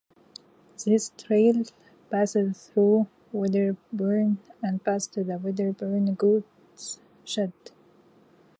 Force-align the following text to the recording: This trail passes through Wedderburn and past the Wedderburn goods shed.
This 0.83 1.11
trail 1.15 1.63
passes 2.09 2.71
through 2.73 3.05
Wedderburn 3.31 4.39
and 4.63 4.83
past 4.83 5.13
the 5.13 5.21
Wedderburn 5.37 6.15
goods 6.15 6.99
shed. 7.23 7.53